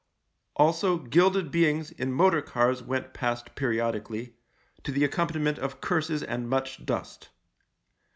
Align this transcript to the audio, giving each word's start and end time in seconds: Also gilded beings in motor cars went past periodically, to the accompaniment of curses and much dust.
Also 0.55 0.97
gilded 0.97 1.51
beings 1.51 1.91
in 1.91 2.11
motor 2.11 2.41
cars 2.41 2.81
went 2.81 3.13
past 3.13 3.53
periodically, 3.53 4.33
to 4.81 4.91
the 4.91 5.03
accompaniment 5.03 5.59
of 5.59 5.79
curses 5.79 6.23
and 6.23 6.49
much 6.49 6.83
dust. 6.87 7.29